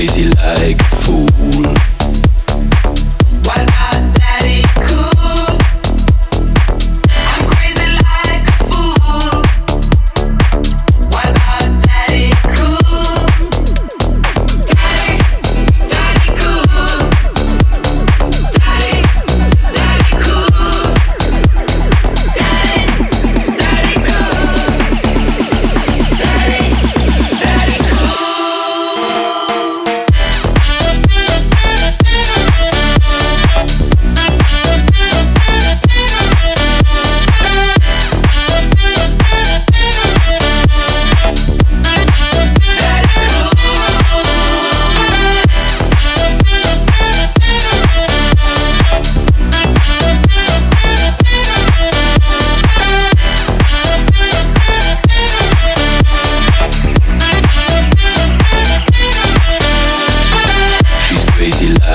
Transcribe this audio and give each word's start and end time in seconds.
crazy 0.00 0.30
like 0.30 0.80
a 0.80 0.96
fool 1.04 1.89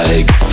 like 0.07 0.44